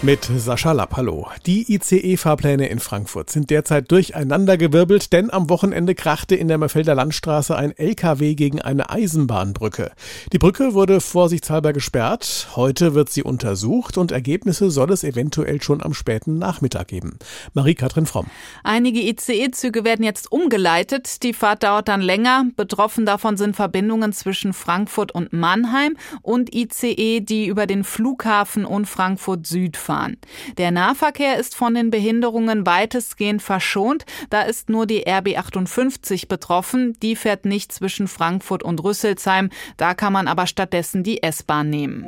Mit 0.00 0.30
Sascha 0.36 0.70
Lapp, 0.70 0.96
hallo. 0.96 1.26
Die 1.44 1.74
ICE-Fahrpläne 1.74 2.68
in 2.68 2.78
Frankfurt 2.78 3.30
sind 3.30 3.50
derzeit 3.50 3.90
durcheinandergewirbelt, 3.90 5.12
denn 5.12 5.28
am 5.32 5.50
Wochenende 5.50 5.96
krachte 5.96 6.36
in 6.36 6.46
der 6.46 6.56
Merfelder 6.56 6.94
Landstraße 6.94 7.56
ein 7.56 7.76
LKW 7.76 8.36
gegen 8.36 8.62
eine 8.62 8.90
Eisenbahnbrücke. 8.90 9.90
Die 10.32 10.38
Brücke 10.38 10.74
wurde 10.74 11.00
vorsichtshalber 11.00 11.72
gesperrt. 11.72 12.46
Heute 12.54 12.94
wird 12.94 13.10
sie 13.10 13.24
untersucht 13.24 13.98
und 13.98 14.12
Ergebnisse 14.12 14.70
soll 14.70 14.92
es 14.92 15.02
eventuell 15.02 15.60
schon 15.62 15.82
am 15.82 15.94
späten 15.94 16.38
Nachmittag 16.38 16.86
geben. 16.86 17.18
Marie-Kathrin 17.54 18.06
Fromm. 18.06 18.28
Einige 18.62 19.00
ICE-Züge 19.00 19.82
werden 19.82 20.04
jetzt 20.04 20.30
umgeleitet. 20.30 21.24
Die 21.24 21.32
Fahrt 21.32 21.64
dauert 21.64 21.88
dann 21.88 22.02
länger. 22.02 22.44
Betroffen 22.54 23.04
davon 23.04 23.36
sind 23.36 23.56
Verbindungen 23.56 24.12
zwischen 24.12 24.52
Frankfurt 24.52 25.10
und 25.10 25.32
Mannheim 25.32 25.96
und 26.22 26.54
ICE, 26.54 27.18
die 27.18 27.48
über 27.48 27.66
den 27.66 27.82
Flughafen 27.82 28.64
und 28.64 28.86
Frankfurt 28.86 29.44
Süd. 29.44 29.76
Der 30.56 30.70
Nahverkehr 30.70 31.38
ist 31.38 31.54
von 31.54 31.74
den 31.74 31.90
Behinderungen 31.90 32.66
weitestgehend 32.66 33.42
verschont. 33.42 34.04
Da 34.30 34.42
ist 34.42 34.68
nur 34.68 34.86
die 34.86 35.04
RB 35.08 35.36
58 35.36 36.28
betroffen. 36.28 36.96
Die 37.02 37.16
fährt 37.16 37.44
nicht 37.44 37.72
zwischen 37.72 38.08
Frankfurt 38.08 38.62
und 38.62 38.82
Rüsselsheim. 38.82 39.50
Da 39.76 39.94
kann 39.94 40.12
man 40.12 40.28
aber 40.28 40.46
stattdessen 40.46 41.02
die 41.02 41.22
S-Bahn 41.22 41.70
nehmen. 41.70 42.06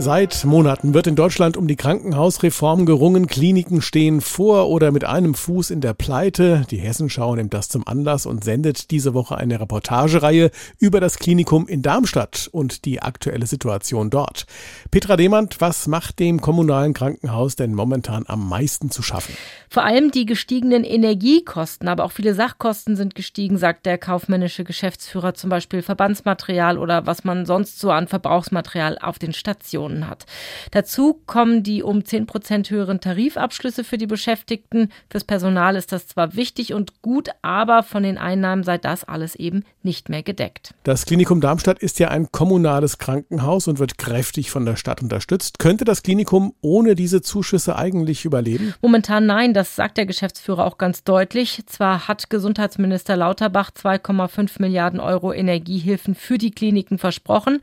Seit 0.00 0.44
Monaten 0.44 0.94
wird 0.94 1.08
in 1.08 1.16
Deutschland 1.16 1.56
um 1.56 1.66
die 1.66 1.74
Krankenhausreform 1.74 2.86
gerungen. 2.86 3.26
Kliniken 3.26 3.82
stehen 3.82 4.20
vor 4.20 4.68
oder 4.68 4.92
mit 4.92 5.04
einem 5.04 5.34
Fuß 5.34 5.70
in 5.70 5.80
der 5.80 5.92
Pleite. 5.92 6.64
Die 6.70 6.76
Hessenschau 6.76 7.34
nimmt 7.34 7.52
das 7.52 7.68
zum 7.68 7.84
Anlass 7.84 8.24
und 8.24 8.44
sendet 8.44 8.92
diese 8.92 9.12
Woche 9.12 9.36
eine 9.36 9.58
Reportagereihe 9.58 10.52
über 10.78 11.00
das 11.00 11.18
Klinikum 11.18 11.66
in 11.66 11.82
Darmstadt 11.82 12.48
und 12.52 12.84
die 12.84 13.02
aktuelle 13.02 13.46
Situation 13.46 14.08
dort. 14.08 14.46
Petra 14.92 15.16
Demand, 15.16 15.60
was 15.60 15.88
macht 15.88 16.20
dem 16.20 16.40
kommunalen 16.40 16.94
Krankenhaus 16.94 17.56
denn 17.56 17.74
momentan 17.74 18.22
am 18.28 18.48
meisten 18.48 18.92
zu 18.92 19.02
schaffen? 19.02 19.34
Vor 19.68 19.84
allem 19.84 20.12
die 20.12 20.26
gestiegenen 20.26 20.84
Energiekosten, 20.84 21.88
aber 21.88 22.04
auch 22.04 22.12
viele 22.12 22.34
Sachkosten 22.34 22.94
sind 22.94 23.16
gestiegen, 23.16 23.58
sagt 23.58 23.84
der 23.84 23.98
kaufmännische 23.98 24.62
Geschäftsführer, 24.62 25.34
zum 25.34 25.50
Beispiel 25.50 25.82
Verbandsmaterial 25.82 26.78
oder 26.78 27.04
was 27.04 27.24
man 27.24 27.46
sonst 27.46 27.80
so 27.80 27.90
an 27.90 28.06
Verbrauchsmaterial 28.06 28.96
auf 29.00 29.18
den 29.18 29.32
Stationen 29.32 29.87
Personen 29.88 30.08
hat. 30.08 30.26
Dazu 30.70 31.20
kommen 31.26 31.62
die 31.62 31.82
um 31.82 32.04
10 32.04 32.26
Prozent 32.26 32.70
höheren 32.70 33.00
Tarifabschlüsse 33.00 33.84
für 33.84 33.98
die 33.98 34.06
Beschäftigten. 34.06 34.90
Fürs 35.10 35.24
Personal 35.24 35.76
ist 35.76 35.92
das 35.92 36.06
zwar 36.06 36.34
wichtig 36.34 36.74
und 36.74 37.02
gut, 37.02 37.30
aber 37.42 37.82
von 37.82 38.02
den 38.02 38.18
Einnahmen 38.18 38.64
sei 38.64 38.78
das 38.78 39.04
alles 39.04 39.34
eben 39.34 39.64
nicht 39.82 40.08
mehr 40.08 40.22
gedeckt. 40.22 40.74
Das 40.84 41.06
Klinikum 41.06 41.40
Darmstadt 41.40 41.78
ist 41.78 41.98
ja 41.98 42.08
ein 42.08 42.30
kommunales 42.30 42.98
Krankenhaus 42.98 43.68
und 43.68 43.78
wird 43.78 43.98
kräftig 43.98 44.50
von 44.50 44.66
der 44.66 44.76
Stadt 44.76 45.02
unterstützt. 45.02 45.58
Könnte 45.58 45.84
das 45.84 46.02
Klinikum 46.02 46.54
ohne 46.60 46.94
diese 46.94 47.22
Zuschüsse 47.22 47.76
eigentlich 47.76 48.24
überleben? 48.24 48.74
Momentan 48.82 49.26
nein, 49.26 49.54
das 49.54 49.76
sagt 49.76 49.96
der 49.96 50.06
Geschäftsführer 50.06 50.66
auch 50.66 50.78
ganz 50.78 51.04
deutlich. 51.04 51.62
Zwar 51.66 52.08
hat 52.08 52.30
Gesundheitsminister 52.30 53.16
Lauterbach 53.16 53.70
2,5 53.70 54.60
Milliarden 54.60 55.00
Euro 55.00 55.32
Energiehilfen 55.32 56.14
für 56.14 56.38
die 56.38 56.50
Kliniken 56.50 56.98
versprochen, 56.98 57.60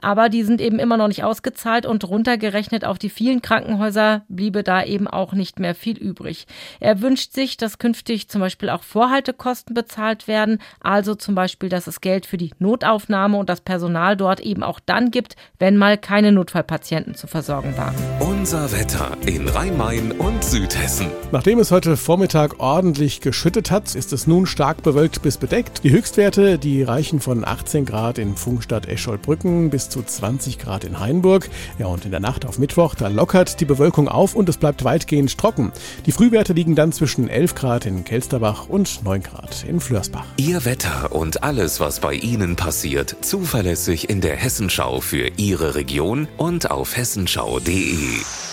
aber 0.00 0.28
die 0.28 0.42
sind 0.42 0.60
eben 0.60 0.78
immer 0.78 0.96
noch 0.96 1.08
nicht 1.08 1.24
ausgezahlt 1.24 1.67
bezahlt 1.68 1.86
und 1.86 2.08
runtergerechnet 2.08 2.84
auf 2.84 2.98
die 2.98 3.10
vielen 3.10 3.42
Krankenhäuser 3.42 4.22
bliebe 4.28 4.62
da 4.62 4.82
eben 4.82 5.06
auch 5.06 5.32
nicht 5.34 5.58
mehr 5.58 5.74
viel 5.74 5.98
übrig. 5.98 6.46
Er 6.80 7.02
wünscht 7.02 7.32
sich, 7.34 7.56
dass 7.58 7.78
künftig 7.78 8.28
zum 8.28 8.40
Beispiel 8.40 8.70
auch 8.70 8.82
Vorhaltekosten 8.82 9.74
bezahlt 9.74 10.28
werden, 10.28 10.60
also 10.80 11.14
zum 11.14 11.34
Beispiel, 11.34 11.68
dass 11.68 11.86
es 11.86 12.00
Geld 12.00 12.24
für 12.24 12.38
die 12.38 12.52
Notaufnahme 12.58 13.36
und 13.36 13.50
das 13.50 13.60
Personal 13.60 14.16
dort 14.16 14.40
eben 14.40 14.62
auch 14.62 14.80
dann 14.84 15.10
gibt, 15.10 15.36
wenn 15.58 15.76
mal 15.76 15.98
keine 15.98 16.32
Notfallpatienten 16.32 17.14
zu 17.14 17.26
versorgen 17.26 17.76
waren. 17.76 17.94
Unser 18.20 18.72
Wetter 18.72 19.16
in 19.26 19.46
Rhein-Main 19.46 20.12
und 20.12 20.42
Südhessen. 20.42 21.08
Nachdem 21.32 21.58
es 21.58 21.70
heute 21.70 21.98
Vormittag 21.98 22.60
ordentlich 22.60 23.20
geschüttet 23.20 23.70
hat, 23.70 23.94
ist 23.94 24.14
es 24.14 24.26
nun 24.26 24.46
stark 24.46 24.82
bewölkt 24.82 25.20
bis 25.20 25.36
bedeckt. 25.36 25.84
Die 25.84 25.90
Höchstwerte, 25.90 26.58
die 26.58 26.82
reichen 26.82 27.20
von 27.20 27.44
18 27.44 27.84
Grad 27.84 28.16
in 28.16 28.36
Funkstadt 28.36 28.86
Escholbrücken 28.86 29.68
bis 29.68 29.90
zu 29.90 30.02
20 30.02 30.58
Grad 30.58 30.84
in 30.84 30.98
Hainburg. 30.98 31.50
Ja, 31.78 31.86
und 31.86 32.04
in 32.04 32.10
der 32.10 32.20
Nacht 32.20 32.44
auf 32.44 32.58
Mittwoch, 32.58 32.94
da 32.94 33.08
lockert 33.08 33.60
die 33.60 33.64
Bewölkung 33.64 34.08
auf 34.08 34.34
und 34.34 34.48
es 34.48 34.56
bleibt 34.56 34.84
weitgehend 34.84 35.36
trocken. 35.38 35.72
Die 36.06 36.12
Frühwerte 36.12 36.52
liegen 36.52 36.74
dann 36.74 36.92
zwischen 36.92 37.28
11 37.28 37.54
Grad 37.54 37.86
in 37.86 38.04
Kelsterbach 38.04 38.68
und 38.68 39.04
9 39.04 39.22
Grad 39.22 39.64
in 39.64 39.80
Flörsbach. 39.80 40.26
Ihr 40.36 40.64
Wetter 40.64 41.12
und 41.12 41.42
alles, 41.42 41.80
was 41.80 42.00
bei 42.00 42.14
Ihnen 42.14 42.56
passiert, 42.56 43.16
zuverlässig 43.20 44.08
in 44.08 44.20
der 44.20 44.36
Hessenschau 44.36 45.00
für 45.00 45.30
Ihre 45.36 45.74
Region 45.74 46.28
und 46.36 46.70
auf 46.70 46.96
hessenschau.de. 46.96 48.47